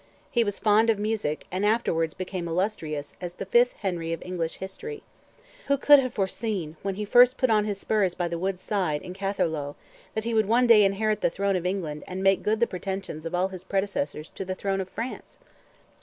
He 0.31 0.43
was 0.43 0.57
fond 0.57 0.89
of 0.89 0.97
music, 0.97 1.45
and 1.51 1.63
afterwards 1.63 2.15
became 2.15 2.47
illustrious 2.47 3.15
as 3.21 3.33
the 3.33 3.45
Fifth 3.45 3.73
Henry 3.81 4.11
of 4.13 4.21
English 4.23 4.55
history. 4.55 5.03
Who 5.67 5.77
could 5.77 5.99
have 5.99 6.11
foreseen, 6.15 6.75
when 6.81 6.95
first 7.05 7.33
he 7.35 7.39
put 7.39 7.51
on 7.51 7.65
his 7.65 7.77
spurs 7.77 8.15
by 8.15 8.27
the 8.27 8.39
wood's 8.39 8.63
side, 8.63 9.03
in 9.03 9.13
Catherlough, 9.13 9.75
that 10.15 10.23
he 10.23 10.33
would 10.33 10.47
one 10.47 10.65
day 10.65 10.83
inherit 10.85 11.21
the 11.21 11.29
throne 11.29 11.55
of 11.55 11.67
England 11.67 12.03
and 12.07 12.23
make 12.23 12.41
good 12.41 12.59
the 12.59 12.65
pretensions 12.65 13.27
of 13.27 13.35
all 13.35 13.49
his 13.49 13.63
predecessors 13.63 14.29
to 14.29 14.43
the 14.43 14.55
throne 14.55 14.81
of 14.81 14.89
France? 14.89 15.37